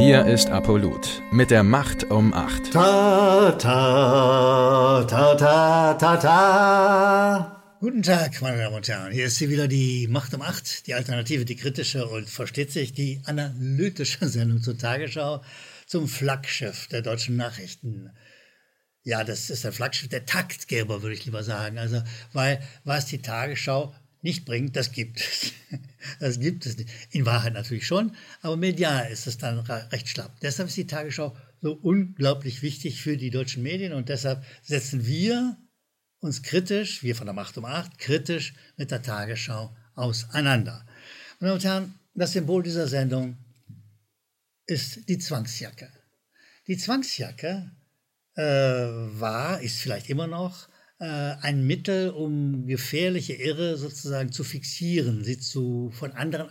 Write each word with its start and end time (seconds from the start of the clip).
Hier 0.00 0.24
ist 0.24 0.48
Apollut 0.48 1.20
mit 1.30 1.50
der 1.50 1.62
Macht 1.62 2.04
um 2.04 2.32
8. 2.32 2.72
Ta, 2.72 3.52
ta, 3.52 5.04
ta, 5.04 5.34
ta, 5.34 5.92
ta, 5.92 6.16
ta. 6.16 7.76
Guten 7.80 8.02
Tag, 8.02 8.40
meine 8.40 8.56
Damen 8.56 8.76
und 8.76 8.88
Herren. 8.88 9.12
Hier 9.12 9.26
ist 9.26 9.36
sie 9.36 9.50
wieder 9.50 9.68
die 9.68 10.08
Macht 10.08 10.32
um 10.32 10.40
8, 10.40 10.86
die 10.86 10.94
Alternative, 10.94 11.44
die 11.44 11.54
kritische 11.54 12.08
und 12.08 12.30
versteht 12.30 12.72
sich, 12.72 12.94
die 12.94 13.20
analytische 13.26 14.26
Sendung 14.26 14.62
zur 14.62 14.78
Tagesschau 14.78 15.42
zum 15.86 16.08
Flaggschiff 16.08 16.86
der 16.86 17.02
deutschen 17.02 17.36
Nachrichten. 17.36 18.10
Ja, 19.02 19.22
das 19.22 19.50
ist 19.50 19.64
der 19.64 19.72
Flaggschiff, 19.72 20.08
der 20.08 20.24
Taktgeber, 20.24 21.02
würde 21.02 21.14
ich 21.14 21.26
lieber 21.26 21.42
sagen. 21.42 21.76
Also, 21.76 22.02
weil 22.32 22.62
was 22.84 23.04
die 23.04 23.20
Tagesschau 23.20 23.94
nicht 24.22 24.44
bringt, 24.44 24.76
das 24.76 24.92
gibt 24.92 25.20
es. 25.20 25.52
Das 26.18 26.40
gibt 26.40 26.66
es 26.66 26.76
nicht. 26.76 26.90
In 27.10 27.26
Wahrheit 27.26 27.52
natürlich 27.52 27.86
schon, 27.86 28.16
aber 28.40 28.56
medial 28.56 29.10
ist 29.10 29.26
es 29.26 29.38
dann 29.38 29.58
recht 29.58 30.08
schlapp. 30.08 30.40
Deshalb 30.40 30.68
ist 30.68 30.76
die 30.76 30.86
Tagesschau 30.86 31.36
so 31.60 31.72
unglaublich 31.72 32.62
wichtig 32.62 33.02
für 33.02 33.16
die 33.16 33.30
deutschen 33.30 33.62
Medien 33.62 33.92
und 33.92 34.08
deshalb 34.08 34.44
setzen 34.62 35.06
wir 35.06 35.56
uns 36.20 36.42
kritisch, 36.42 37.02
wir 37.02 37.14
von 37.14 37.26
der 37.26 37.34
Macht 37.34 37.56
um 37.58 37.64
acht, 37.64 37.98
kritisch 37.98 38.54
mit 38.76 38.90
der 38.90 39.02
Tagesschau 39.02 39.74
auseinander. 39.94 40.86
Meine 41.38 41.50
Damen 41.50 41.54
und 41.54 41.64
Herren, 41.64 41.94
das 42.14 42.32
Symbol 42.32 42.62
dieser 42.62 42.88
Sendung 42.88 43.36
ist 44.66 45.08
die 45.08 45.18
Zwangsjacke. 45.18 45.90
Die 46.66 46.76
Zwangsjacke 46.76 47.70
äh, 48.34 48.42
war, 48.42 49.60
ist 49.60 49.80
vielleicht 49.80 50.08
immer 50.08 50.26
noch 50.26 50.68
ein 51.04 51.66
Mittel, 51.66 52.10
um 52.10 52.66
gefährliche 52.66 53.34
Irre 53.34 53.76
sozusagen 53.76 54.32
zu 54.32 54.44
fixieren, 54.44 55.24
sie 55.24 55.38
zu, 55.38 55.90
von 55.92 56.12
anderen 56.12 56.50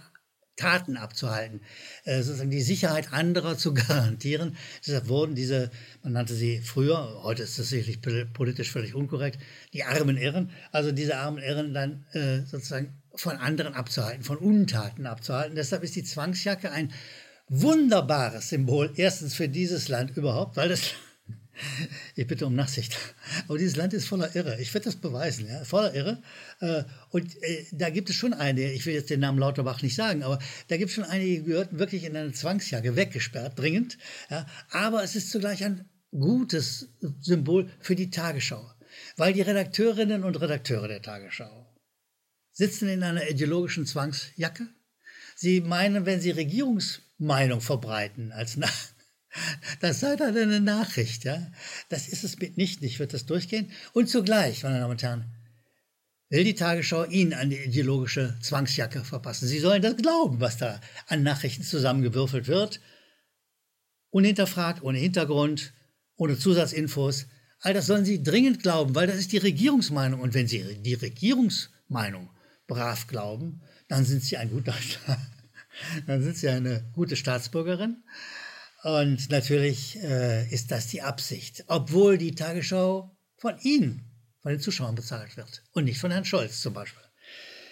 Taten 0.60 0.98
abzuhalten, 0.98 1.62
äh, 2.04 2.22
sozusagen 2.22 2.52
die 2.52 2.62
Sicherheit 2.62 3.14
anderer 3.14 3.58
zu 3.58 3.74
garantieren. 3.88 4.58
Deshalb 4.86 5.08
wurden 5.08 5.34
diese, 5.34 5.72
man 6.04 6.14
nannte 6.14 6.36
sie 6.36 6.60
früher, 6.60 7.24
heute 7.24 7.44
ist 7.44 7.58
das 7.58 7.70
sicherlich 7.70 8.02
politisch 8.34 8.72
völlig 8.72 8.94
unkorrekt, 8.94 9.40
die 9.74 9.84
armen 9.84 10.18
Irren, 10.18 10.52
also 10.72 10.92
diese 10.92 11.18
armen 11.18 11.42
Irren 11.42 11.74
dann 11.74 12.06
äh, 12.12 12.46
sozusagen 12.46 13.02
von 13.16 13.38
anderen 13.38 13.74
abzuhalten, 13.74 14.24
von 14.24 14.38
Untaten 14.38 15.08
abzuhalten. 15.08 15.56
Deshalb 15.56 15.84
ist 15.84 15.96
die 15.96 16.04
Zwangsjacke 16.04 16.72
ein 16.72 16.92
wunderbares 17.48 18.50
Symbol, 18.50 18.92
erstens 18.96 19.34
für 19.34 19.50
dieses 19.50 19.88
Land 19.88 20.16
überhaupt, 20.16 20.58
weil 20.58 20.70
das 20.70 20.92
ich 22.16 22.28
bitte 22.28 22.46
um 22.46 22.56
Nachsicht. 22.56 22.98
Aber 23.48 23.58
dieses 23.58 23.76
Land 23.76 23.94
ist 23.94 24.08
voller 24.08 24.36
Irre. 24.36 24.60
Ich 24.62 24.74
werde 24.74 24.86
das 24.86 24.96
beweisen, 24.96 25.48
ja, 25.48 25.64
voller 25.64 25.94
Irre. 25.94 26.22
Äh, 26.60 26.84
und 27.10 27.36
äh, 27.44 27.66
da 27.72 27.90
gibt 27.90 28.10
es 28.10 28.16
schon 28.16 28.34
eine, 28.34 28.72
ich 28.72 28.86
will 28.86 28.94
jetzt 28.94 29.10
den 29.10 29.20
Namen 29.20 29.40
Lauterbach 29.40 29.82
nicht 29.82 29.96
sagen, 29.96 30.24
aber 30.24 30.40
da 30.68 30.78
gibt 30.78 30.90
es 30.90 30.96
schon 30.96 31.04
einige, 31.04 31.42
die 31.42 31.44
gehörten 31.44 31.80
wirklich 31.80 32.04
in 32.04 32.16
eine 32.16 32.32
Zwangsjacke, 32.32 32.96
weggesperrt, 32.96 33.58
dringend. 33.58 33.98
Ja. 34.30 34.46
Aber 34.72 35.04
es 35.04 35.16
ist 35.16 35.32
zugleich 35.32 35.64
ein 35.64 35.90
gutes 36.12 36.90
Symbol 37.22 37.70
für 37.80 37.96
die 37.96 38.10
Tagesschau. 38.10 38.72
Weil 39.18 39.34
die 39.34 39.42
Redakteurinnen 39.42 40.24
und 40.24 40.42
Redakteure 40.42 40.88
der 40.88 41.02
Tagesschau 41.02 41.68
sitzen 42.52 42.90
in 42.90 43.04
einer 43.04 43.30
ideologischen 43.30 43.86
Zwangsjacke. 43.86 44.68
Sie 45.36 45.62
meinen, 45.62 46.06
wenn 46.06 46.20
sie 46.20 46.32
Regierungsmeinung 46.32 47.62
verbreiten 47.62 48.34
als 48.34 48.58
Nach 48.58 48.74
das 49.82 50.00
sei 50.00 50.16
dann 50.16 50.36
eine 50.36 50.60
Nachricht, 50.60 51.24
ja. 51.24 51.52
Das 51.90 52.08
ist 52.08 52.24
es 52.24 52.40
mitnichten, 52.40 52.86
ich 52.86 53.00
würde 53.00 53.14
das 53.14 53.26
durchgehen. 53.26 53.72
Und 53.94 54.10
zugleich, 54.10 54.64
meine 54.64 54.80
Damen 54.80 54.92
und 54.92 55.04
Herren, 55.04 55.26
will 56.30 56.44
die 56.44 56.56
Tagesschau 56.56 57.06
Ihnen 57.06 57.34
eine 57.34 57.56
ideologische 57.56 58.38
Zwangsjacke 58.42 59.04
verpassen. 59.04 59.48
Sie 59.48 59.60
sollen 59.60 59.82
das 59.82 59.98
glauben, 59.98 60.40
was 60.40 60.58
da 60.58 60.80
an 61.08 61.24
Nachrichten 61.24 61.64
zusammengewürfelt 61.64 62.48
wird. 62.48 62.80
Unhinterfragt, 64.12 64.84
ohne 64.84 64.98
Hintergrund, 64.98 65.74
ohne 66.16 66.38
Zusatzinfos. 66.38 67.28
All 67.62 67.74
das 67.74 67.88
sollen 67.88 68.06
Sie 68.06 68.24
dringend 68.24 68.64
glauben, 68.64 68.96
weil 68.96 69.08
das 69.08 69.18
ist 69.18 69.32
die 69.32 69.38
Regierungsmeinung. 69.38 70.22
Und 70.22 70.34
wenn 70.34 70.48
Sie 70.48 70.64
die 70.82 70.94
Regierungsmeinung 70.94 72.30
brav 72.68 73.08
glauben, 73.08 73.62
dann 73.88 74.06
sind 74.06 74.24
Sie 74.24 74.38
ein 74.38 74.50
guter, 74.50 74.76
dann 76.08 76.24
sind 76.24 76.38
Sie 76.38 76.50
eine 76.50 76.90
gute 76.94 77.16
Staatsbürgerin. 77.16 78.04
Und 78.84 79.30
natürlich 79.30 80.02
äh, 80.02 80.48
ist 80.50 80.72
das 80.72 80.88
die 80.88 81.02
Absicht, 81.02 81.66
obwohl 81.68 82.18
die 82.18 82.34
Tagesschau 82.34 83.16
von 83.38 83.56
Ihnen, 83.62 84.06
von 84.42 84.52
den 84.52 84.62
Zuschauern 84.62 84.96
bezahlt 84.96 85.36
wird 85.36 85.64
und 85.74 85.84
nicht 85.86 86.00
von 86.00 86.12
Herrn 86.12 86.26
Scholz 86.26 86.62
zum 86.62 86.74
Beispiel. 86.74 87.04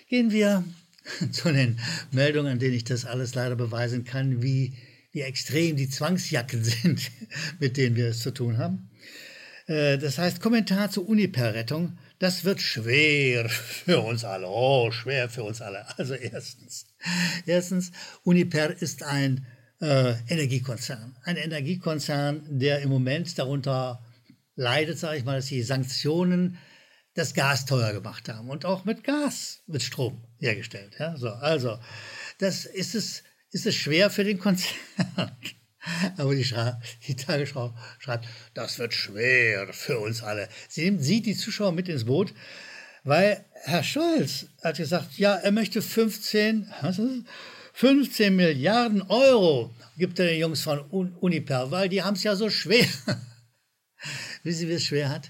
Gehen 0.10 0.32
wir 0.32 0.66
zu 1.32 1.52
den 1.52 1.80
Meldungen, 2.12 2.54
an 2.54 2.60
denen 2.60 2.76
ich 2.76 2.84
das 2.84 3.06
alles 3.06 3.36
leider 3.36 3.56
beweisen 3.56 4.04
kann, 4.04 4.44
wie, 4.44 4.76
wie 5.12 5.22
extrem 5.22 5.78
die 5.78 5.90
Zwangsjacken 5.90 6.64
sind, 6.64 7.10
mit 7.60 7.78
denen 7.78 7.96
wir 7.96 8.08
es 8.08 8.20
zu 8.20 8.32
tun 8.32 8.58
haben. 8.58 8.90
Äh, 9.68 9.98
das 9.98 10.18
heißt, 10.18 10.42
Kommentar 10.42 10.92
zur 10.92 11.08
Uniper-Rettung. 11.08 11.98
Das 12.20 12.44
wird 12.44 12.62
schwer 12.62 13.48
für 13.48 14.00
uns 14.02 14.26
alle. 14.26 14.48
Oh, 14.48 14.92
schwer 14.92 15.30
für 15.30 15.44
uns 15.44 15.62
alle. 15.62 15.86
Also 15.98 16.16
erstens. 16.16 16.88
Erstens, 17.46 17.92
Uniper 18.24 18.72
ist 18.82 19.04
ein 19.04 19.46
äh, 19.82 20.16
Energiekonzern. 20.28 21.16
Ein 21.24 21.38
Energiekonzern, 21.38 22.60
der 22.60 22.80
im 22.80 22.90
Moment 22.90 23.38
darunter 23.38 24.04
leidet, 24.56 24.98
sage 24.98 25.18
ich 25.18 25.26
mal, 25.26 25.38
dass 25.38 25.48
die 25.48 25.64
Sanktionen 25.64 26.58
das 27.14 27.34
Gas 27.34 27.66
teuer 27.66 27.94
gemacht 27.94 28.30
haben. 28.30 28.50
Und 28.50 28.66
auch 28.66 28.86
mit 28.86 29.04
Gas 29.04 29.62
wird 29.68 29.84
Strom 29.84 30.24
hergestellt. 30.40 30.96
Ja? 31.00 31.18
So, 31.18 31.30
also, 31.30 31.80
das 32.40 32.66
ist 32.66 32.96
es, 32.96 33.24
ist 33.52 33.66
es 33.66 33.76
schwer 33.76 34.10
für 34.10 34.24
den 34.24 34.40
Konzern. 34.40 34.76
Aber 36.18 36.36
die, 36.36 36.46
die, 37.08 37.16
Tagesschau 37.16 37.76
schreibt, 38.00 38.28
das 38.54 38.78
wird 38.78 38.94
schwer 38.94 39.72
für 39.74 40.00
uns 40.00 40.22
alle. 40.22 40.50
Sie 40.68 40.84
nimmt 40.84 41.04
sie, 41.04 41.22
die 41.22 41.36
Zuschauer, 41.36 41.72
mit 41.72 41.88
ins 41.88 42.06
Boot, 42.06 42.34
weil 43.04 43.46
Herr 43.64 43.84
Scholz 43.84 44.48
hat 44.62 44.78
gesagt, 44.78 45.18
ja, 45.18 45.36
er 45.36 45.52
möchte 45.52 45.82
15, 45.82 46.72
was 46.82 47.00
ist, 47.00 47.24
15 47.78 48.36
Milliarden 48.36 49.04
Euro 49.04 49.72
gibt 50.00 50.18
er 50.18 50.26
den 50.26 50.40
Jungs 50.40 50.62
von 50.62 50.80
Uniper, 50.90 51.70
weil 51.70 51.90
die 51.90 52.02
haben 52.02 52.16
es 52.16 52.24
ja 52.24 52.36
so 52.36 52.50
schwer. 52.50 52.88
Wissen 54.44 54.60
Sie, 54.62 54.68
wie 54.68 54.74
es 54.74 54.86
schwer 54.86 55.10
hat? 55.10 55.30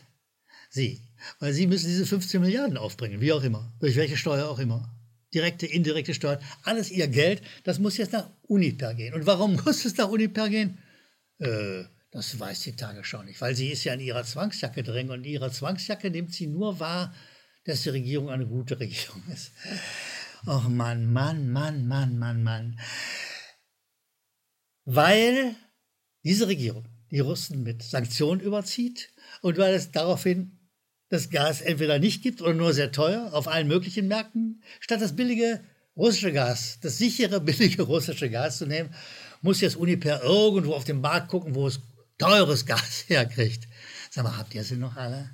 Sie. 0.70 1.02
Weil 1.40 1.52
Sie 1.52 1.68
müssen 1.68 1.88
diese 1.88 2.06
15 2.06 2.40
Milliarden 2.40 2.78
aufbringen, 2.78 3.20
wie 3.20 3.34
auch 3.34 3.44
immer, 3.44 3.70
durch 3.82 3.98
welche 3.98 4.16
Steuer 4.16 4.48
auch 4.48 4.60
immer. 4.60 4.90
Direkte, 5.34 5.66
indirekte 5.66 6.14
Steuern, 6.14 6.40
alles 6.64 6.90
Ihr 6.90 7.10
Geld, 7.10 7.42
das 7.66 7.80
muss 7.80 7.98
jetzt 7.98 8.14
nach 8.14 8.30
Uniper 8.44 8.94
gehen. 8.94 9.14
Und 9.14 9.26
warum 9.26 9.56
muss 9.66 9.84
es 9.84 9.98
nach 9.98 10.08
Uniper 10.08 10.48
gehen? 10.48 10.78
Äh, 11.40 11.84
das 12.12 12.40
weiß 12.40 12.62
die 12.62 12.78
Tagesschau 12.78 13.24
nicht, 13.24 13.42
weil 13.42 13.58
sie 13.58 13.72
ist 13.72 13.84
ja 13.84 13.94
in 13.94 14.00
ihrer 14.00 14.24
Zwangsjacke 14.24 14.84
drin 14.84 15.10
und 15.10 15.26
in 15.26 15.34
ihrer 15.34 15.52
Zwangsjacke 15.52 16.10
nimmt 16.10 16.34
sie 16.34 16.48
nur 16.48 16.80
wahr, 16.80 17.14
dass 17.66 17.84
die 17.84 17.90
Regierung 17.90 18.30
eine 18.30 18.48
gute 18.48 18.80
Regierung 18.80 19.22
ist. 19.34 19.52
Och 20.48 20.70
Mann, 20.70 21.12
Mann, 21.12 21.52
Mann, 21.52 21.90
Mann, 21.90 22.18
Mann, 22.18 22.42
Mann. 22.42 22.80
Weil 24.86 25.58
diese 26.24 26.48
Regierung 26.48 26.86
die 27.12 27.20
Russen 27.20 27.64
mit 27.64 27.84
Sanktionen 27.84 28.40
überzieht 28.40 29.12
und 29.42 29.58
weil 29.58 29.74
es 29.74 29.92
daraufhin 29.92 30.58
das 31.10 31.30
Gas 31.30 31.60
entweder 31.60 32.00
nicht 32.00 32.24
gibt 32.24 32.42
oder 32.42 32.54
nur 32.54 32.74
sehr 32.74 32.94
teuer 32.94 33.34
auf 33.34 33.50
allen 33.50 33.68
möglichen 33.68 34.08
Märkten, 34.08 34.64
statt 34.80 35.02
das 35.02 35.18
billige 35.18 35.62
russische 35.98 36.32
Gas, 36.32 36.80
das 36.82 36.98
sichere, 36.98 37.42
billige 37.42 37.82
russische 37.82 38.30
Gas 38.30 38.60
zu 38.60 38.68
nehmen, 38.68 38.96
muss 39.42 39.60
jetzt 39.60 39.76
Uniper 39.76 40.24
irgendwo 40.24 40.76
auf 40.76 40.86
dem 40.86 41.02
Markt 41.02 41.28
gucken, 41.28 41.56
wo 41.56 41.68
es 41.68 41.82
teures 42.18 42.66
Gas 42.66 43.04
herkriegt. 43.08 43.68
Sag 44.12 44.24
mal, 44.24 44.38
habt 44.38 44.56
ihr 44.56 44.64
sie 44.64 44.78
noch 44.78 44.96
alle? 44.96 45.30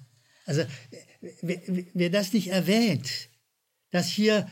Also, 0.48 0.66
wer, 1.44 1.62
wer 1.94 2.10
das 2.10 2.34
nicht 2.34 2.48
erwähnt, 2.48 3.30
dass 3.92 4.08
hier 4.08 4.50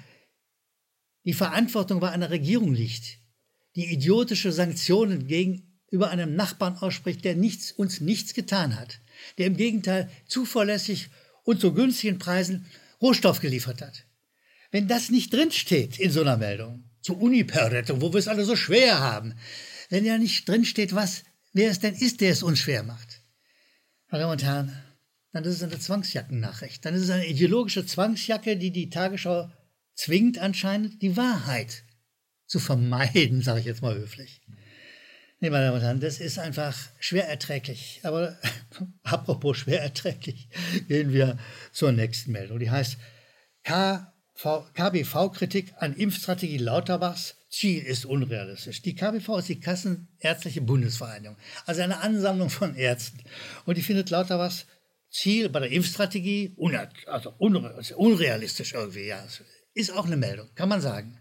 die 1.26 1.34
Verantwortung 1.34 2.00
bei 2.00 2.10
einer 2.10 2.30
Regierung 2.30 2.74
liegt, 2.74 3.20
die 3.76 3.92
idiotische 3.92 4.52
Sanktionen 4.52 5.28
gegenüber 5.28 6.10
einem 6.10 6.36
Nachbarn 6.36 6.78
ausspricht, 6.78 7.24
der 7.26 7.36
nichts, 7.36 7.72
uns 7.72 8.02
nichts 8.02 8.34
getan 8.34 8.80
hat, 8.80 9.00
der 9.38 9.48
im 9.48 9.58
Gegenteil 9.58 10.10
zuverlässig 10.28 11.10
und 11.44 11.62
zu 11.62 11.74
günstigen 11.74 12.20
Preisen 12.20 12.66
Rohstoff 13.02 13.40
geliefert 13.40 13.82
hat. 13.82 14.06
Wenn 14.72 14.88
das 14.88 15.10
nicht 15.10 15.34
drinsteht 15.34 16.00
in 16.00 16.12
so 16.12 16.22
einer 16.22 16.38
Meldung, 16.38 16.84
zur 17.02 17.20
Uniper-Rettung, 17.20 18.02
wo 18.02 18.14
wir 18.14 18.20
es 18.20 18.28
alle 18.28 18.46
so 18.46 18.56
schwer 18.56 19.00
haben, 19.00 19.34
wenn 19.90 20.06
ja 20.06 20.18
nicht 20.18 20.48
drinsteht, 20.48 20.94
was, 20.94 21.24
wer 21.52 21.72
es 21.72 21.80
denn 21.80 21.96
ist, 21.96 22.22
der 22.22 22.32
es 22.32 22.44
uns 22.44 22.60
schwer 22.60 22.84
macht, 22.84 23.22
meine 24.10 24.24
Damen 24.24 24.34
und 24.34 24.44
Herren, 24.44 24.84
dann 25.32 25.46
ist 25.46 25.56
es 25.56 25.64
eine 25.64 25.80
Zwangsjackennachricht. 25.80 26.84
Dann 26.84 26.96
ist 26.96 27.04
es 27.04 27.10
eine 27.10 27.26
ideologische 27.26 27.86
Zwangsjacke, 27.86 28.58
die 28.58 28.72
die 28.72 28.90
Tagesschau 28.90 29.50
zwingt 29.96 30.40
anscheinend 30.40 31.02
die 31.02 31.18
Wahrheit 31.18 31.84
zu 32.48 32.60
vermeiden, 32.60 33.42
sage 33.42 33.60
ich 33.60 33.66
jetzt 33.66 33.82
mal 33.82 33.96
höflich. 33.96 34.42
Nee, 35.40 35.50
meine 35.50 35.66
Damen 35.66 35.78
und 35.78 35.84
Herren, 35.84 36.00
das 36.00 36.20
ist 36.20 36.38
einfach 36.38 36.78
schwer 37.00 37.28
erträglich. 37.28 38.02
Aber 38.04 38.38
apropos 39.04 39.58
schwer 39.58 39.82
erträglich, 39.82 40.50
gehen 40.88 41.14
wir 41.14 41.40
zur 41.72 41.92
nächsten 41.92 42.32
Meldung. 42.32 42.60
Die 42.60 42.70
heißt 42.70 42.98
KBV-Kritik 43.64 45.74
an 45.78 45.96
Impfstrategie 45.96 46.58
Lauterbachs 46.58 47.36
Ziel 47.52 47.84
ist 47.84 48.06
unrealistisch. 48.06 48.82
Die 48.82 48.96
KBV 48.96 49.40
ist 49.40 49.50
die 49.50 49.60
Kassenärztliche 49.60 50.62
Bundesvereinigung, 50.62 51.38
also 51.66 51.82
eine 51.82 52.00
Ansammlung 52.00 52.50
von 52.50 52.76
Ärzten. 52.76 53.20
Und 53.66 53.78
die 53.78 53.82
findet 53.82 54.10
lauter 54.10 54.40
was 54.40 54.66
Ziel 55.10 55.50
bei 55.50 55.60
der 55.60 55.72
Impfstrategie 55.72 56.56
also 57.08 57.34
unrealistisch 57.38 58.74
irgendwie. 58.74 59.08
Ja, 59.08 59.22
ist 59.74 59.92
auch 59.92 60.06
eine 60.06 60.18
Meldung, 60.18 60.50
kann 60.56 60.70
man 60.70 60.82
sagen. 60.82 61.18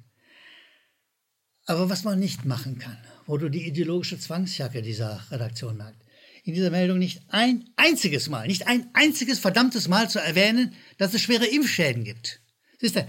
Aber 1.66 1.88
was 1.88 2.04
man 2.04 2.18
nicht 2.18 2.44
machen 2.44 2.78
kann, 2.78 2.98
wo 3.26 3.36
du 3.36 3.48
die 3.48 3.66
ideologische 3.66 4.18
Zwangsjacke 4.18 4.82
dieser 4.82 5.24
Redaktion 5.30 5.76
merkst, 5.76 6.00
in 6.42 6.54
dieser 6.54 6.70
Meldung 6.70 6.98
nicht 6.98 7.22
ein 7.28 7.70
einziges 7.76 8.28
Mal, 8.28 8.46
nicht 8.46 8.66
ein 8.66 8.90
einziges 8.94 9.38
verdammtes 9.38 9.88
Mal 9.88 10.08
zu 10.08 10.18
erwähnen, 10.18 10.74
dass 10.98 11.14
es 11.14 11.20
schwere 11.20 11.46
Impfschäden 11.46 12.02
gibt. 12.02 12.40
Siehst 12.80 12.96
du, 12.96 13.00
äh, 13.00 13.06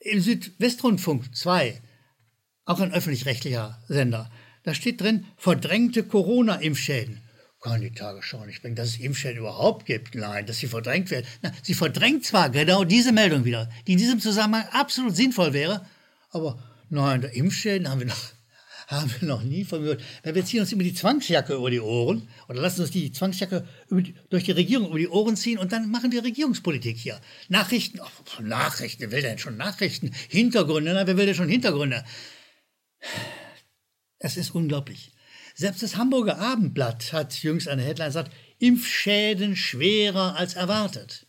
im 0.00 0.20
Südwestrundfunk 0.20 1.34
2, 1.34 1.80
auch 2.66 2.80
ein 2.80 2.92
öffentlich-rechtlicher 2.92 3.82
Sender, 3.88 4.30
da 4.62 4.74
steht 4.74 5.00
drin, 5.00 5.26
verdrängte 5.36 6.04
Corona-Impfschäden. 6.04 7.22
Kann 7.60 7.80
die 7.80 7.90
Tagesschau 7.90 8.44
nicht 8.44 8.62
bringen, 8.62 8.76
dass 8.76 8.90
es 8.90 9.00
Impfschäden 9.00 9.38
überhaupt 9.38 9.84
gibt. 9.84 10.14
Nein, 10.14 10.46
dass 10.46 10.58
sie 10.58 10.68
verdrängt 10.68 11.10
werden. 11.10 11.26
Na, 11.42 11.52
sie 11.62 11.74
verdrängt 11.74 12.24
zwar 12.24 12.50
genau 12.50 12.84
diese 12.84 13.10
Meldung 13.10 13.44
wieder, 13.44 13.68
die 13.86 13.92
in 13.92 13.98
diesem 13.98 14.20
Zusammenhang 14.20 14.68
absolut 14.70 15.16
sinnvoll 15.16 15.52
wäre, 15.52 15.84
aber 16.30 16.62
nein, 16.88 17.20
der 17.20 17.32
Impfschäden 17.32 17.88
haben 17.88 18.00
wir 18.00 18.06
noch 18.06 18.32
haben 18.88 19.12
wir 19.20 19.28
noch 19.28 19.42
nie 19.42 19.64
von 19.64 19.82
gehört. 19.82 20.02
Wir 20.22 20.44
ziehen 20.44 20.60
uns 20.60 20.72
immer 20.72 20.82
die 20.82 20.94
Zwangsjacke 20.94 21.54
über 21.54 21.70
die 21.70 21.80
Ohren 21.80 22.26
oder 22.48 22.62
lassen 22.62 22.80
uns 22.80 22.90
die 22.90 23.12
Zwangsjacke 23.12 23.66
die, 23.90 24.14
durch 24.30 24.44
die 24.44 24.52
Regierung 24.52 24.88
über 24.88 24.98
die 24.98 25.08
Ohren 25.08 25.36
ziehen 25.36 25.58
und 25.58 25.72
dann 25.72 25.90
machen 25.90 26.10
wir 26.10 26.24
Regierungspolitik 26.24 26.96
hier. 26.96 27.20
Nachrichten, 27.48 28.00
oh, 28.00 28.42
Nachrichten, 28.42 29.02
wer 29.02 29.10
will 29.10 29.20
denn 29.20 29.38
schon 29.38 29.58
Nachrichten? 29.58 30.12
Hintergründe, 30.28 30.94
na, 30.94 31.06
wer 31.06 31.18
will 31.18 31.26
denn 31.26 31.34
schon 31.34 31.50
Hintergründe? 31.50 32.02
Es 34.20 34.38
ist 34.38 34.54
unglaublich. 34.54 35.12
Selbst 35.58 35.82
das 35.82 35.96
Hamburger 35.96 36.38
Abendblatt 36.38 37.12
hat 37.12 37.42
jüngst 37.42 37.66
eine 37.66 37.82
Headline 37.82 38.10
gesagt, 38.10 38.32
Impfschäden 38.60 39.56
schwerer 39.56 40.36
als 40.36 40.54
erwartet. 40.54 41.26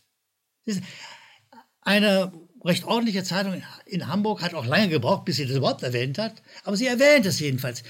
Eine 1.80 2.32
recht 2.64 2.84
ordentliche 2.84 3.24
Zeitung 3.24 3.60
in 3.86 4.06
Hamburg 4.06 4.40
hat 4.40 4.54
auch 4.54 4.66
lange 4.66 4.88
gebraucht, 4.88 5.24
bis 5.24 5.36
sie 5.36 5.46
das 5.46 5.56
überhaupt 5.56 5.82
erwähnt 5.82 6.16
hat, 6.18 6.44
aber 6.62 6.76
sie 6.76 6.86
erwähnt 6.86 7.26
es 7.26 7.40
jedenfalls. 7.40 7.82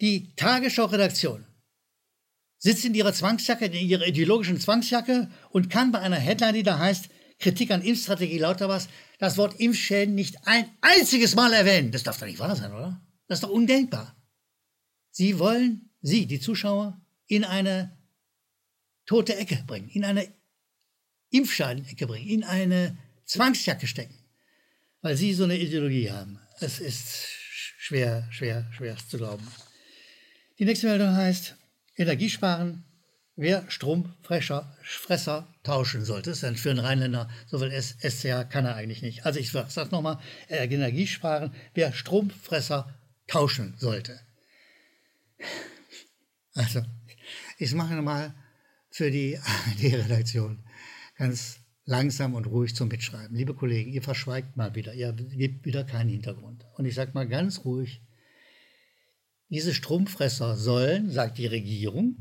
Die 0.00 0.34
Tagesschau-Redaktion 0.34 1.46
sitzt 2.58 2.84
in 2.84 2.94
ihrer 2.94 3.12
Zwangsjacke, 3.12 3.66
in 3.66 3.86
ihrer 3.86 4.08
ideologischen 4.08 4.58
Zwangsjacke 4.58 5.30
und 5.50 5.70
kann 5.70 5.92
bei 5.92 6.00
einer 6.00 6.16
Headline, 6.16 6.54
die 6.54 6.62
da 6.64 6.80
heißt, 6.80 7.10
Kritik 7.38 7.70
an 7.70 7.82
Impfstrategie 7.82 8.38
lauter 8.38 8.68
was, 8.68 8.88
das 9.20 9.38
Wort 9.38 9.60
Impfschäden 9.60 10.16
nicht 10.16 10.48
ein 10.48 10.68
einziges 10.80 11.36
Mal 11.36 11.52
erwähnen. 11.52 11.92
Das 11.92 12.02
darf 12.02 12.18
doch 12.18 12.26
nicht 12.26 12.40
wahr 12.40 12.56
sein, 12.56 12.72
oder? 12.72 13.00
Das 13.28 13.36
ist 13.36 13.44
doch 13.44 13.50
undenkbar. 13.50 14.15
Sie 15.16 15.38
wollen 15.38 15.88
Sie, 16.02 16.26
die 16.26 16.40
Zuschauer, 16.40 17.00
in 17.26 17.42
eine 17.42 17.96
tote 19.06 19.34
Ecke 19.34 19.64
bringen, 19.66 19.88
in 19.88 20.04
eine 20.04 20.28
Impfscheidenecke 21.30 22.06
bringen, 22.06 22.28
in 22.28 22.44
eine 22.44 22.98
Zwangsjacke 23.24 23.86
stecken, 23.86 24.14
weil 25.00 25.16
sie 25.16 25.32
so 25.32 25.44
eine 25.44 25.56
Ideologie 25.56 26.10
haben. 26.10 26.38
Es 26.60 26.80
ist 26.80 27.28
schwer, 27.78 28.28
schwer, 28.30 28.70
schwer 28.76 28.94
zu 29.08 29.16
glauben. 29.16 29.48
Die 30.58 30.66
nächste 30.66 30.88
Meldung 30.88 31.16
heißt, 31.16 31.56
Energiesparen, 31.96 32.84
wer 33.36 33.64
Stromfresser 33.70 34.76
Fresser 34.82 35.48
tauschen 35.62 36.04
sollte. 36.04 36.28
Das 36.28 36.38
ist 36.38 36.42
dann 36.42 36.56
für 36.56 36.68
einen 36.68 36.80
Rheinländer, 36.80 37.30
so 37.46 37.58
viel 37.58 37.72
SCH 37.72 38.50
kann 38.50 38.66
er 38.66 38.74
eigentlich 38.74 39.00
nicht. 39.00 39.24
Also 39.24 39.40
ich 39.40 39.50
sage 39.50 39.88
nochmal, 39.92 40.18
Energiesparen, 40.50 41.54
wer 41.72 41.94
Stromfresser 41.94 42.94
tauschen 43.26 43.76
sollte. 43.78 44.20
Also, 46.54 46.82
ich 47.58 47.74
mache 47.74 47.94
nochmal 47.94 48.34
für 48.90 49.10
die 49.10 49.38
ARD-Redaktion 49.38 50.64
ganz 51.16 51.60
langsam 51.84 52.34
und 52.34 52.46
ruhig 52.46 52.74
zum 52.74 52.88
Mitschreiben. 52.88 53.36
Liebe 53.36 53.54
Kollegen, 53.54 53.92
ihr 53.92 54.02
verschweigt 54.02 54.56
mal 54.56 54.74
wieder, 54.74 54.94
ihr 54.94 55.12
gebt 55.12 55.64
wieder 55.64 55.84
keinen 55.84 56.10
Hintergrund. 56.10 56.66
Und 56.74 56.84
ich 56.84 56.94
sage 56.94 57.12
mal 57.14 57.28
ganz 57.28 57.64
ruhig, 57.64 58.02
diese 59.48 59.74
Stromfresser 59.74 60.56
sollen, 60.56 61.10
sagt 61.10 61.38
die 61.38 61.46
Regierung, 61.46 62.16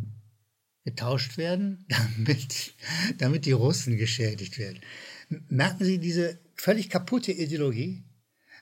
getauscht 0.84 1.38
werden, 1.38 1.86
damit, 2.18 2.74
damit 3.18 3.46
die 3.46 3.52
Russen 3.52 3.98
geschädigt 3.98 4.60
werden. 4.60 4.80
Merken 5.50 5.84
Sie 5.84 5.98
diese 5.98 6.40
völlig 6.56 6.90
kaputte 6.90 7.32
Ideologie? 7.32 8.04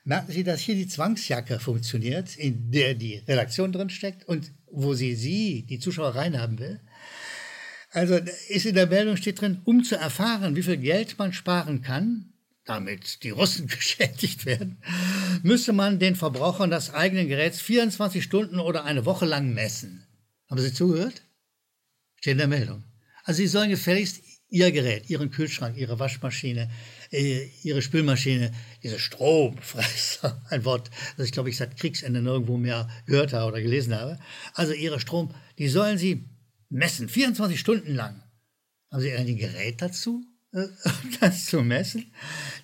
Merken 0.04 0.32
Sie, 0.32 0.44
dass 0.44 0.60
hier 0.60 0.74
die 0.74 0.86
Zwangsjacke 0.86 1.58
funktioniert, 1.58 2.36
in 2.36 2.70
der 2.70 2.94
die 2.94 3.22
Redaktion 3.26 3.72
drin 3.72 3.88
steckt 3.88 4.28
und 4.28 4.52
wo 4.70 4.92
sie 4.92 5.14
Sie, 5.14 5.62
die 5.62 5.78
Zuschauer, 5.78 6.14
reinhaben 6.14 6.58
will? 6.58 6.80
Also 7.90 8.16
ist 8.48 8.66
in 8.66 8.74
der 8.74 8.86
Meldung 8.86 9.16
steht 9.16 9.40
drin, 9.40 9.62
um 9.64 9.82
zu 9.82 9.96
erfahren, 9.96 10.56
wie 10.56 10.62
viel 10.62 10.76
Geld 10.76 11.18
man 11.18 11.32
sparen 11.32 11.80
kann, 11.80 12.34
damit 12.66 13.22
die 13.22 13.30
Russen 13.30 13.66
geschädigt 13.68 14.44
werden, 14.44 14.82
müsste 15.42 15.72
man 15.72 15.98
den 15.98 16.16
Verbrauchern 16.16 16.70
des 16.70 16.92
eigenen 16.92 17.28
Geräts 17.28 17.62
24 17.62 18.22
Stunden 18.22 18.58
oder 18.58 18.84
eine 18.84 19.06
Woche 19.06 19.24
lang 19.24 19.54
messen. 19.54 20.06
Haben 20.50 20.60
Sie 20.60 20.74
zugehört? 20.74 21.22
Steht 22.16 22.32
in 22.32 22.38
der 22.38 22.48
Meldung. 22.48 22.84
Also 23.22 23.38
Sie 23.38 23.46
sollen 23.46 23.70
gefälligst 23.70 24.20
Ihr 24.54 24.70
Gerät, 24.70 25.10
Ihren 25.10 25.32
Kühlschrank, 25.32 25.76
Ihre 25.76 25.98
Waschmaschine, 25.98 26.70
äh, 27.10 27.48
Ihre 27.64 27.82
Spülmaschine, 27.82 28.52
diese 28.84 29.00
Stromfresser, 29.00 30.40
ein 30.48 30.64
Wort, 30.64 30.92
das 31.16 31.26
ich 31.26 31.32
glaube 31.32 31.50
ich 31.50 31.56
seit 31.56 31.76
Kriegsende 31.76 32.22
nirgendwo 32.22 32.56
mehr 32.56 32.88
gehört 33.04 33.32
habe 33.32 33.50
oder 33.50 33.60
gelesen 33.60 33.96
habe. 33.96 34.16
Also 34.54 34.72
Ihre 34.72 35.00
Strom, 35.00 35.34
die 35.58 35.66
sollen 35.66 35.98
Sie 35.98 36.28
messen, 36.70 37.08
24 37.08 37.58
Stunden 37.58 37.96
lang. 37.96 38.22
Haben 38.92 39.02
Sie 39.02 39.12
ein 39.12 39.36
Gerät 39.36 39.82
dazu, 39.82 40.24
das 41.20 41.46
zu 41.46 41.62
messen? 41.62 42.12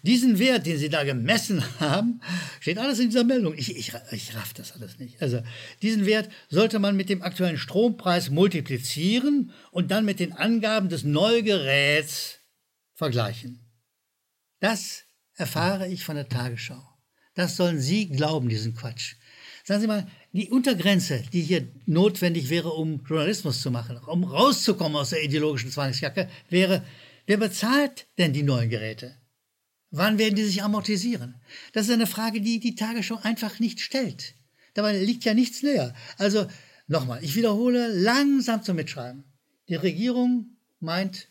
Diesen 0.03 0.39
Wert, 0.39 0.67
den 0.67 0.79
Sie 0.79 0.89
da 0.89 1.03
gemessen 1.03 1.63
haben, 1.81 2.21
steht 2.61 2.79
alles 2.79 3.01
in 3.01 3.09
dieser 3.09 3.25
Meldung. 3.25 3.55
Ich, 3.57 3.77
ich, 3.77 3.93
ich 4.13 4.37
raff 4.37 4.53
das 4.55 4.73
alles 4.73 4.99
nicht. 4.99 5.21
Also 5.21 5.43
diesen 5.83 6.07
Wert 6.07 6.31
sollte 6.49 6.79
man 6.79 6.97
mit 6.97 7.09
dem 7.09 7.23
aktuellen 7.23 7.59
Strompreis 7.59 8.31
multiplizieren 8.31 9.53
und 9.73 9.91
dann 9.91 10.05
mit 10.05 10.21
den 10.21 10.33
Angaben 10.33 10.89
des 10.89 11.03
Neugeräts 11.03 12.39
vergleichen. 12.95 13.61
Das 14.61 15.05
erfahre 15.35 15.89
ich 15.89 16.05
von 16.05 16.17
der 16.17 16.29
Tagesschau. 16.29 16.83
Das 17.35 17.57
sollen 17.57 17.81
Sie 17.81 18.09
glauben, 18.09 18.49
diesen 18.49 18.75
Quatsch. 18.75 19.15
Sagen 19.65 19.81
Sie 19.81 19.87
mal, 19.87 20.07
die 20.33 20.51
Untergrenze, 20.51 21.25
die 21.33 21.43
hier 21.43 21.67
notwendig 21.87 22.51
wäre, 22.51 22.71
um 22.71 23.05
Journalismus 23.05 23.63
zu 23.63 23.71
machen, 23.71 23.99
um 23.99 24.25
rauszukommen 24.25 24.97
aus 24.97 25.11
der 25.11 25.25
ideologischen 25.25 25.71
Zwangsjacke, 25.71 26.29
wäre, 26.49 26.85
wer 27.31 27.37
bezahlt 27.37 28.09
denn 28.19 28.33
die 28.33 28.43
neuen 28.43 28.71
Geräte? 28.71 29.15
Wann 29.93 30.19
werden 30.19 30.35
die 30.35 30.43
sich 30.43 30.65
amortisieren? 30.65 31.41
Das 31.73 31.87
ist 31.87 31.93
eine 31.93 32.09
Frage, 32.09 32.41
die 32.41 32.59
die 32.59 32.75
Tagesschau 32.75 33.21
einfach 33.23 33.61
nicht 33.61 33.79
stellt. 33.79 34.35
Dabei 34.75 34.99
liegt 34.99 35.25
ja 35.25 35.33
nichts 35.33 35.63
näher. 35.63 35.95
Also 36.19 36.49
nochmal, 36.89 37.23
ich 37.23 37.37
wiederhole 37.37 37.87
langsam 37.87 38.65
zum 38.65 38.75
Mitschreiben. 38.75 39.23
Die 39.69 39.77
Regierung 39.77 40.57
meint, 40.81 41.29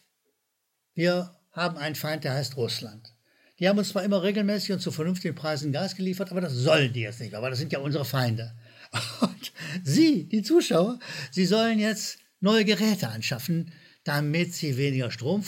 wir 0.94 1.38
haben 1.52 1.76
einen 1.76 1.96
Feind, 1.96 2.24
der 2.24 2.34
heißt 2.34 2.56
Russland. 2.56 3.14
Die 3.60 3.68
haben 3.68 3.78
uns 3.78 3.90
zwar 3.90 4.06
immer 4.06 4.24
regelmäßig 4.24 4.72
und 4.72 4.80
zu 4.80 4.92
vernünftigen 4.92 5.36
Preisen 5.36 5.74
Gas 5.74 5.98
geliefert, 5.98 6.32
aber 6.32 6.40
das 6.40 6.54
sollen 6.54 6.94
die 6.94 7.02
jetzt 7.02 7.20
nicht, 7.20 7.34
aber 7.34 7.50
das 7.50 7.60
sind 7.60 7.74
ja 7.74 7.80
unsere 7.80 8.06
Feinde. 8.06 8.56
Und 9.20 9.52
Sie, 9.84 10.30
die 10.30 10.44
Zuschauer, 10.44 10.98
Sie 11.30 11.46
sollen 11.46 11.78
jetzt 11.78 12.20
neue 12.40 12.64
Geräte 12.64 13.10
anschaffen, 13.10 13.74
damit 14.06 14.54
Sie 14.54 14.78
weniger 14.78 15.12
Strom. 15.12 15.44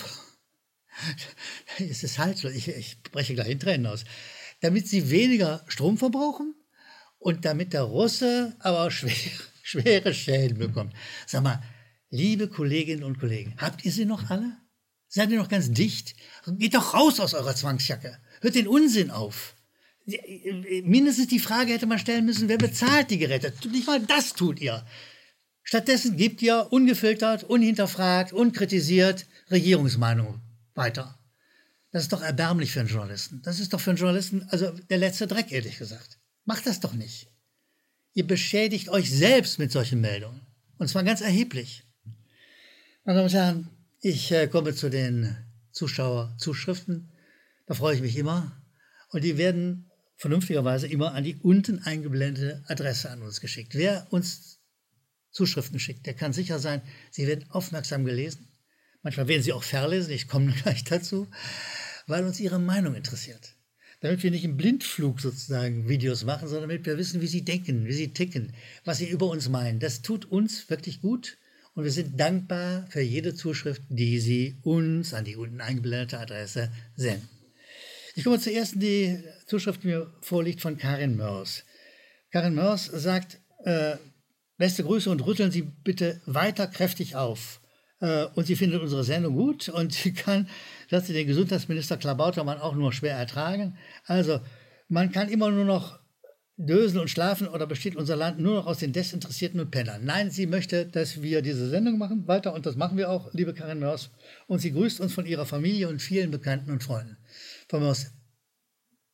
Es 1.79 2.03
ist 2.03 2.19
halt 2.19 2.37
so, 2.37 2.49
ich, 2.49 2.67
ich 2.67 3.01
breche 3.03 3.33
gleich 3.33 3.49
in 3.49 3.59
Tränen 3.59 3.87
aus. 3.87 4.03
Damit 4.61 4.87
Sie 4.87 5.09
weniger 5.09 5.63
Strom 5.67 5.97
verbrauchen 5.97 6.55
und 7.17 7.45
damit 7.45 7.73
der 7.73 7.83
Russe 7.83 8.55
aber 8.59 8.91
schwere, 8.91 9.15
schwere 9.63 10.13
Schäden 10.13 10.57
bekommt. 10.57 10.93
Sag 11.25 11.43
mal, 11.43 11.61
liebe 12.09 12.47
Kolleginnen 12.47 13.03
und 13.03 13.19
Kollegen, 13.19 13.55
habt 13.57 13.85
ihr 13.85 13.91
sie 13.91 14.05
noch 14.05 14.29
alle? 14.29 14.57
Seid 15.07 15.31
ihr 15.31 15.39
noch 15.39 15.49
ganz 15.49 15.71
dicht? 15.71 16.15
Geht 16.47 16.75
doch 16.75 16.93
raus 16.93 17.19
aus 17.19 17.33
eurer 17.33 17.55
Zwangsjacke. 17.55 18.17
Hört 18.39 18.55
den 18.55 18.67
Unsinn 18.67 19.11
auf. 19.11 19.55
Mindestens 20.83 21.27
die 21.27 21.39
Frage 21.39 21.73
hätte 21.73 21.85
man 21.85 21.99
stellen 21.99 22.25
müssen, 22.25 22.47
wer 22.47 22.57
bezahlt 22.57 23.11
die 23.11 23.17
Geräte? 23.17 23.53
Nicht 23.69 23.87
mal 23.87 23.99
das 23.99 24.33
tut 24.33 24.59
ihr. 24.61 24.85
Stattdessen 25.63 26.17
gibt 26.17 26.41
ihr 26.41 26.67
ungefiltert, 26.71 27.43
unhinterfragt, 27.43 28.33
unkritisiert 28.33 29.25
Regierungsmeinungen 29.51 30.41
weiter. 30.81 31.17
Das 31.91 32.03
ist 32.03 32.13
doch 32.13 32.21
erbärmlich 32.21 32.71
für 32.71 32.79
einen 32.79 32.89
Journalisten. 32.89 33.41
Das 33.43 33.59
ist 33.59 33.73
doch 33.73 33.79
für 33.79 33.91
einen 33.91 33.99
Journalisten 33.99 34.47
also 34.49 34.71
der 34.89 34.97
letzte 34.97 35.27
Dreck, 35.27 35.51
ehrlich 35.51 35.77
gesagt. 35.77 36.19
Macht 36.45 36.65
das 36.65 36.79
doch 36.79 36.93
nicht. 36.93 37.27
Ihr 38.13 38.25
beschädigt 38.25 38.89
euch 38.89 39.11
selbst 39.11 39.59
mit 39.59 39.71
solchen 39.71 40.01
Meldungen. 40.01 40.41
Und 40.77 40.87
zwar 40.87 41.03
ganz 41.03 41.21
erheblich. 41.21 41.83
Meine 43.03 43.17
Damen 43.17 43.29
und 43.29 43.33
Herren, 43.33 43.69
ich 44.01 44.31
äh, 44.31 44.47
komme 44.47 44.73
zu 44.73 44.89
den 44.89 45.37
Zuschauerzuschriften. 45.71 47.11
Da 47.67 47.73
freue 47.73 47.95
ich 47.95 48.01
mich 48.01 48.17
immer. 48.17 48.51
Und 49.09 49.23
die 49.23 49.37
werden 49.37 49.91
vernünftigerweise 50.15 50.87
immer 50.87 51.13
an 51.13 51.23
die 51.23 51.37
unten 51.37 51.83
eingeblendete 51.83 52.63
Adresse 52.67 53.09
an 53.09 53.21
uns 53.21 53.41
geschickt. 53.41 53.75
Wer 53.75 54.07
uns 54.11 54.59
Zuschriften 55.31 55.79
schickt, 55.79 56.05
der 56.05 56.13
kann 56.13 56.33
sicher 56.33 56.59
sein, 56.59 56.81
sie 57.11 57.27
werden 57.27 57.49
aufmerksam 57.49 58.05
gelesen. 58.05 58.50
Manchmal 59.03 59.27
werden 59.27 59.43
sie 59.43 59.53
auch 59.53 59.63
verlesen, 59.63 60.11
ich 60.11 60.27
komme 60.27 60.53
gleich 60.63 60.83
dazu, 60.83 61.27
weil 62.07 62.25
uns 62.25 62.39
ihre 62.39 62.59
Meinung 62.59 62.95
interessiert. 62.95 63.55
Damit 64.01 64.23
wir 64.23 64.31
nicht 64.31 64.43
im 64.43 64.57
Blindflug 64.57 65.21
sozusagen 65.21 65.87
Videos 65.87 66.23
machen, 66.23 66.47
sondern 66.47 66.69
damit 66.69 66.85
wir 66.85 66.97
wissen, 66.97 67.21
wie 67.21 67.27
sie 67.27 67.45
denken, 67.45 67.85
wie 67.85 67.93
sie 67.93 68.13
ticken, 68.13 68.53
was 68.83 68.97
sie 68.97 69.09
über 69.09 69.27
uns 69.27 69.47
meinen. 69.47 69.79
Das 69.79 70.01
tut 70.01 70.25
uns 70.25 70.69
wirklich 70.69 71.01
gut 71.01 71.37
und 71.73 71.83
wir 71.83 71.91
sind 71.91 72.19
dankbar 72.19 72.85
für 72.89 73.01
jede 73.01 73.33
Zuschrift, 73.33 73.81
die 73.89 74.19
Sie 74.19 74.57
uns 74.63 75.13
an 75.13 75.23
die 75.23 75.37
unten 75.37 75.61
eingeblendete 75.61 76.19
Adresse 76.19 76.71
senden. 76.95 77.29
Ich 78.15 78.25
komme 78.25 78.39
zuerst 78.39 78.73
in 78.73 78.79
die 78.81 79.23
Zuschrift, 79.45 79.83
die 79.83 79.87
mir 79.87 80.13
vorliegt, 80.19 80.59
von 80.59 80.77
Karin 80.77 81.15
Mörs. 81.15 81.63
Karin 82.29 82.55
Mörs 82.55 82.85
sagt, 82.85 83.39
äh, 83.63 83.95
beste 84.57 84.83
Grüße 84.83 85.09
und 85.09 85.25
rütteln 85.25 85.51
Sie 85.51 85.61
bitte 85.61 86.21
weiter 86.25 86.67
kräftig 86.67 87.15
auf. 87.15 87.60
Äh, 88.01 88.25
und 88.35 88.45
sie 88.47 88.55
findet 88.55 88.81
unsere 88.81 89.03
Sendung 89.03 89.35
gut 89.35 89.69
und 89.69 89.93
sie 89.93 90.13
kann, 90.13 90.49
dass 90.89 91.07
sie 91.07 91.13
den 91.13 91.27
Gesundheitsminister 91.27 91.97
Klabautermann 91.97 92.59
auch 92.59 92.75
nur 92.75 92.91
schwer 92.91 93.15
ertragen. 93.15 93.77
Also, 94.05 94.41
man 94.89 95.11
kann 95.11 95.29
immer 95.29 95.49
nur 95.51 95.65
noch 95.65 95.99
dösen 96.57 96.99
und 96.99 97.09
schlafen 97.09 97.47
oder 97.47 97.65
besteht 97.65 97.95
unser 97.95 98.15
Land 98.15 98.39
nur 98.39 98.55
noch 98.55 98.67
aus 98.67 98.79
den 98.79 98.93
Desinteressierten 98.93 99.59
und 99.59 99.71
Pennern? 99.71 100.03
Nein, 100.03 100.29
sie 100.31 100.47
möchte, 100.47 100.85
dass 100.85 101.21
wir 101.21 101.41
diese 101.41 101.69
Sendung 101.69 101.97
machen 101.97 102.27
weiter 102.27 102.53
und 102.53 102.65
das 102.65 102.75
machen 102.75 102.97
wir 102.97 103.09
auch, 103.09 103.33
liebe 103.33 103.53
Karin 103.53 103.79
Mörs. 103.79 104.09
Und 104.47 104.59
sie 104.59 104.71
grüßt 104.71 104.99
uns 104.99 105.13
von 105.13 105.25
ihrer 105.25 105.45
Familie 105.45 105.87
und 105.87 106.01
vielen 106.01 106.29
Bekannten 106.29 106.71
und 106.71 106.83
Freunden. 106.83 107.17
Frau 107.69 107.79
Mörs, 107.79 108.11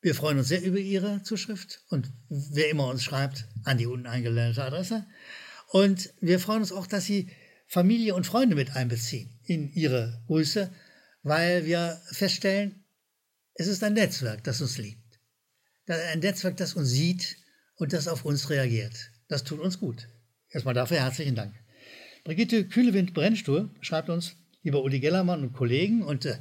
wir 0.02 0.16
freuen 0.16 0.38
uns 0.38 0.48
sehr 0.48 0.64
über 0.64 0.78
Ihre 0.78 1.24
Zuschrift 1.24 1.82
und 1.90 2.12
wer 2.30 2.70
immer 2.70 2.88
uns 2.88 3.04
schreibt, 3.04 3.46
an 3.64 3.78
die 3.78 3.88
unten 3.88 4.08
eingeblendete 4.08 4.64
Adresse. 4.64 5.06
Und 5.70 6.14
wir 6.22 6.40
freuen 6.40 6.62
uns 6.62 6.72
auch, 6.72 6.88
dass 6.88 7.06
Sie 7.06 7.30
Familie 7.68 8.16
und 8.16 8.26
Freunde 8.26 8.56
mit 8.56 8.76
einbeziehen 8.76 9.40
in 9.44 9.72
Ihre 9.72 10.24
Grüße, 10.28 10.72
weil 11.24 11.66
wir 11.66 12.02
feststellen, 12.12 12.86
es 13.54 13.68
ist 13.68 13.84
ein 13.84 13.94
Netzwerk, 13.94 14.44
das 14.44 14.62
uns 14.62 14.78
liebt 14.78 15.08
ein 15.94 16.20
Netzwerk, 16.20 16.58
das 16.58 16.74
uns 16.74 16.90
sieht 16.90 17.38
und 17.76 17.94
das 17.94 18.08
auf 18.08 18.26
uns 18.26 18.50
reagiert. 18.50 19.12
Das 19.28 19.44
tut 19.44 19.60
uns 19.60 19.80
gut. 19.80 20.08
Erstmal 20.50 20.74
dafür 20.74 20.98
herzlichen 20.98 21.36
Dank. 21.36 21.54
Brigitte 22.24 22.68
Kühlewind-Brennstuhl 22.68 23.70
schreibt 23.82 24.10
uns, 24.10 24.36
lieber 24.64 24.84
Uli 24.84 25.00
Gellermann 25.00 25.44
und 25.44 25.54
Kollegen, 25.54 26.04
und 26.04 26.26
äh, 26.26 26.38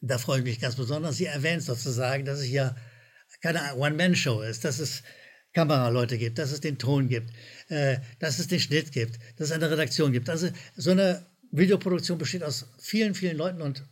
da 0.00 0.18
freue 0.18 0.40
ich 0.40 0.44
mich 0.44 0.60
ganz 0.60 0.76
besonders, 0.76 1.16
sie 1.16 1.26
erwähnt 1.26 1.62
sozusagen, 1.62 2.24
dass 2.24 2.40
es 2.40 2.46
hier 2.46 2.74
keine 3.42 3.60
One-Man-Show 3.76 4.42
ist, 4.42 4.64
dass 4.64 4.78
es 4.78 5.02
Kameraleute 5.54 6.18
gibt, 6.18 6.38
dass 6.38 6.52
es 6.52 6.60
den 6.60 6.78
Ton 6.78 7.08
gibt, 7.08 7.30
äh, 7.68 7.98
dass 8.18 8.38
es 8.38 8.48
den 8.48 8.60
Schnitt 8.60 8.92
gibt, 8.92 9.18
dass 9.36 9.48
es 9.48 9.52
eine 9.52 9.70
Redaktion 9.70 10.12
gibt. 10.12 10.28
Also 10.28 10.48
so 10.76 10.90
eine 10.90 11.24
Videoproduktion 11.52 12.18
besteht 12.18 12.42
aus 12.42 12.66
vielen, 12.78 13.14
vielen 13.14 13.36
Leuten 13.36 13.62
und 13.62 13.84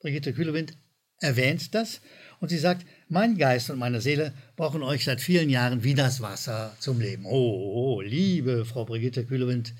Brigitte 0.00 0.34
Kühlewind 0.34 0.76
erwähnt 1.20 1.74
das 1.74 2.02
und 2.40 2.50
sie 2.50 2.58
sagt, 2.58 2.86
mein 3.08 3.38
Geist 3.38 3.70
und 3.70 3.78
meine 3.78 4.02
Seele 4.02 4.34
brauchen 4.56 4.82
euch 4.82 5.04
seit 5.04 5.22
vielen 5.22 5.48
Jahren 5.48 5.82
wie 5.82 5.94
das 5.94 6.20
Wasser 6.20 6.76
zum 6.78 7.00
Leben. 7.00 7.24
Oh, 7.24 7.30
oh, 7.30 7.94
oh 7.94 8.00
liebe 8.02 8.66
Frau 8.66 8.84
Brigitte 8.84 9.24
Kühlewind, 9.24 9.74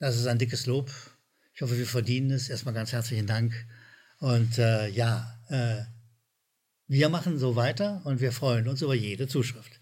das 0.00 0.16
ist 0.16 0.26
ein 0.26 0.38
dickes 0.38 0.66
Lob. 0.66 0.90
Ich 1.54 1.62
hoffe, 1.62 1.78
wir 1.78 1.86
verdienen 1.86 2.30
es. 2.30 2.48
Erstmal 2.48 2.74
ganz 2.74 2.92
herzlichen 2.92 3.26
Dank. 3.26 3.52
Und 4.18 4.58
äh, 4.58 4.88
ja, 4.88 5.38
äh, 5.48 5.82
wir 6.86 7.08
machen 7.08 7.38
so 7.38 7.54
weiter 7.54 8.00
und 8.04 8.20
wir 8.20 8.32
freuen 8.32 8.66
uns 8.66 8.82
über 8.82 8.94
jede 8.94 9.28
Zuschrift. 9.28 9.79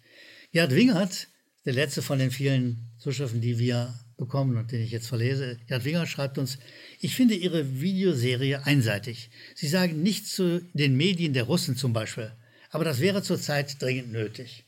Gerd 0.50 0.75
Wingert, 0.75 1.28
der 1.67 1.75
letzte 1.75 2.00
von 2.00 2.19
den 2.19 2.31
vielen 2.31 2.90
Zuschriften, 2.99 3.43
die 3.43 3.59
wir 3.59 4.00
bekommen 4.17 4.57
und 4.57 4.73
den 4.73 4.81
ich 4.81 4.90
jetzt 4.90 5.07
verlese. 5.07 5.59
Gerd 5.67 5.85
Wingert 5.85 6.09
schreibt 6.09 6.38
uns, 6.38 6.59
ich 7.00 7.14
finde 7.14 7.35
Ihre 7.35 7.81
Videoserie 7.81 8.64
einseitig. 8.64 9.31
Sie 9.55 9.69
sagen 9.69 10.02
nichts 10.02 10.35
zu 10.35 10.62
den 10.73 10.97
Medien 10.97 11.35
der 11.35 11.45
Russen 11.45 11.76
zum 11.76 11.93
Beispiel, 11.93 12.33
aber 12.71 12.85
das 12.85 12.99
wäre 13.00 13.23
zurzeit 13.23 13.81
dringend 13.81 14.11
nötig. 14.11 14.64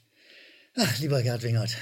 Ach, 0.76 0.99
lieber 1.00 1.22
Gerd 1.22 1.42
Wingert, 1.42 1.76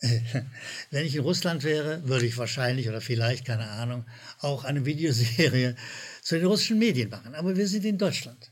wenn 0.90 1.04
ich 1.04 1.14
in 1.14 1.22
Russland 1.22 1.62
wäre, 1.62 2.08
würde 2.08 2.24
ich 2.24 2.38
wahrscheinlich 2.38 2.88
oder 2.88 3.02
vielleicht, 3.02 3.44
keine 3.44 3.68
Ahnung, 3.68 4.06
auch 4.40 4.64
eine 4.64 4.86
Videoserie 4.86 5.76
zu 6.22 6.36
den 6.36 6.46
russischen 6.46 6.78
Medien 6.78 7.10
machen. 7.10 7.34
Aber 7.34 7.54
wir 7.54 7.68
sind 7.68 7.84
in 7.84 7.98
Deutschland. 7.98 8.50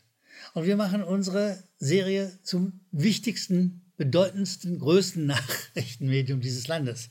Und 0.53 0.67
wir 0.67 0.77
machen 0.77 1.03
unsere 1.03 1.63
Serie 1.79 2.39
zum 2.43 2.81
wichtigsten, 2.93 3.84
bedeutendsten, 3.97 4.79
größten 4.79 5.27
Nachrichtenmedium 5.75 6.41
dieses 6.41 6.69
Landes. 6.69 7.11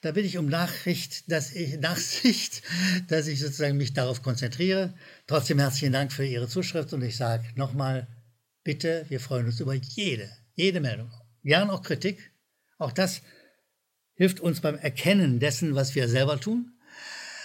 Da 0.00 0.12
bitte 0.12 0.28
ich 0.28 0.38
um 0.38 0.46
Nachricht, 0.46 1.30
dass 1.30 1.52
ich, 1.52 1.78
Nachsicht, 1.78 2.62
dass 3.08 3.26
ich 3.26 3.40
sozusagen 3.40 3.76
mich 3.76 3.94
darauf 3.94 4.22
konzentriere. 4.22 4.94
Trotzdem 5.26 5.58
herzlichen 5.58 5.92
Dank 5.92 6.12
für 6.12 6.24
Ihre 6.24 6.46
Zuschrift 6.46 6.92
und 6.92 7.02
ich 7.02 7.16
sage 7.16 7.44
nochmal, 7.56 8.06
bitte, 8.62 9.06
wir 9.08 9.18
freuen 9.18 9.46
uns 9.46 9.58
über 9.58 9.74
jede, 9.74 10.30
jede 10.54 10.80
Meldung. 10.80 11.10
Gern 11.42 11.70
auch 11.70 11.82
Kritik. 11.82 12.32
Auch 12.78 12.92
das 12.92 13.22
hilft 14.14 14.38
uns 14.38 14.60
beim 14.60 14.76
Erkennen 14.76 15.40
dessen, 15.40 15.74
was 15.74 15.96
wir 15.96 16.08
selber 16.08 16.38
tun. 16.38 16.78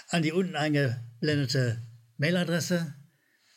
An 0.08 0.22
die 0.22 0.32
unten 0.32 0.54
eingeblendete 0.54 1.82
Mailadresse. 2.18 2.94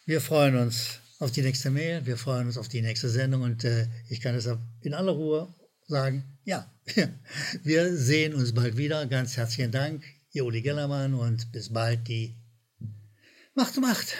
Wir 0.05 0.21
freuen 0.21 0.55
uns 0.55 1.01
auf 1.19 1.31
die 1.31 1.41
nächste 1.41 1.71
Mail, 1.71 2.05
wir 2.05 2.17
freuen 2.17 2.47
uns 2.47 2.57
auf 2.57 2.67
die 2.67 2.81
nächste 2.81 3.09
Sendung 3.09 3.41
und 3.41 3.63
äh, 3.63 3.87
ich 4.09 4.21
kann 4.21 4.33
deshalb 4.33 4.59
in 4.81 4.93
aller 4.93 5.11
Ruhe 5.11 5.53
sagen, 5.87 6.23
ja, 6.43 6.71
wir 7.63 7.95
sehen 7.95 8.35
uns 8.35 8.53
bald 8.53 8.77
wieder. 8.77 9.05
Ganz 9.07 9.37
herzlichen 9.37 9.71
Dank, 9.71 10.03
Ihr 10.31 10.45
Uli 10.45 10.61
Gellermann 10.61 11.13
und 11.13 11.51
bis 11.51 11.73
bald 11.73 12.07
die 12.07 12.35
Macht 13.55 13.77
um 13.77 13.83
Macht. 13.83 14.15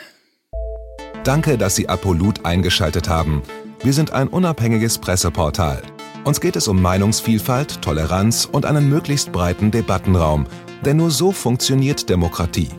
Danke, 1.24 1.58
dass 1.58 1.76
Sie 1.76 1.88
Apolut 1.88 2.46
eingeschaltet 2.46 3.10
haben. 3.10 3.44
Wir 3.84 3.94
sind 3.94 4.12
ein 4.12 4.28
unabhängiges 4.28 4.98
Presseportal. 4.98 5.84
Uns 6.24 6.42
geht 6.42 6.56
es 6.56 6.68
um 6.68 6.82
Meinungsvielfalt, 6.82 7.82
Toleranz 7.82 8.46
und 8.52 8.66
einen 8.66 8.90
möglichst 8.90 9.32
breiten 9.32 9.70
Debattenraum, 9.70 10.48
denn 10.84 10.98
nur 10.98 11.12
so 11.12 11.32
funktioniert 11.32 12.10
Demokratie. 12.10 12.70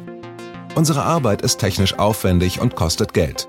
Unsere 0.75 1.03
Arbeit 1.03 1.43
ist 1.43 1.59
technisch 1.59 1.99
aufwendig 1.99 2.61
und 2.61 2.75
kostet 2.75 3.15
Geld. 3.15 3.49